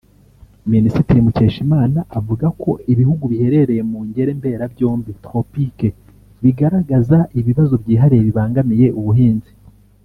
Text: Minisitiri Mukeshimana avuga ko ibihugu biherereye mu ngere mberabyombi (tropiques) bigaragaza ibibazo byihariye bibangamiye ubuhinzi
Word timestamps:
Minisitiri 0.71 1.19
Mukeshimana 1.25 1.99
avuga 2.19 2.45
ko 2.61 2.71
ibihugu 2.91 3.23
biherereye 3.31 3.81
mu 3.91 3.99
ngere 4.07 4.29
mberabyombi 4.39 5.11
(tropiques) 5.23 5.97
bigaragaza 6.43 7.17
ibibazo 7.39 7.73
byihariye 7.83 8.21
bibangamiye 8.27 8.87
ubuhinzi 9.01 9.51